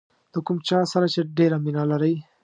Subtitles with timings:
[0.33, 2.15] د کوم چا سره چې ډېره مینه لرئ.